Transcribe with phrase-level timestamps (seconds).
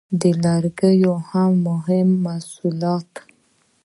[0.21, 1.13] د لرګیو
[1.65, 3.09] مهم محصولات: